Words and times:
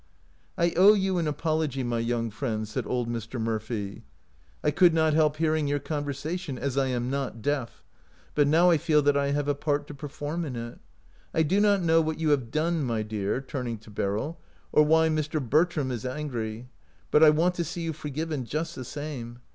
"I 0.57 0.73
owe 0.75 0.93
you 0.93 1.19
an 1.19 1.27
apology, 1.27 1.83
my 1.83 1.99
young 1.99 2.31
friends," 2.31 2.71
said 2.71 2.87
old 2.87 3.07
Mr. 3.07 3.39
Murphy." 3.39 4.01
I 4.63 4.71
could 4.71 4.95
not 4.95 5.13
help 5.13 5.37
hearing 5.37 5.67
your 5.67 5.77
conversation, 5.77 6.57
as 6.57 6.75
I 6.75 6.87
am 6.87 7.11
not 7.11 7.43
deaf, 7.43 7.83
but 8.33 8.47
now 8.47 8.71
I 8.71 8.79
feel 8.79 9.03
that 9.03 9.15
I 9.15 9.29
have 9.29 9.47
a 9.47 9.53
part 9.53 9.85
to 9.85 9.93
perform 9.93 10.43
in 10.43 10.55
it. 10.55 10.79
I 11.35 11.43
do 11.43 11.61
not 11.61 11.83
know 11.83 12.01
what 12.01 12.19
you 12.19 12.29
have 12.31 12.49
done, 12.49 12.83
my 12.83 13.03
dear," 13.03 13.41
turning 13.41 13.77
to 13.77 13.91
Beryl," 13.91 14.39
or 14.71 14.81
why 14.81 15.07
Mr. 15.07 15.39
Ber 15.39 15.65
tram 15.65 15.91
is 15.91 16.03
angry, 16.03 16.67
but 17.11 17.21
I 17.23 17.29
want 17.29 17.53
to 17.57 17.63
see 17.63 17.81
you 17.81 17.93
for 17.93 18.09
given 18.09 18.43
just 18.43 18.73
the 18.73 18.83
same. 18.83 19.37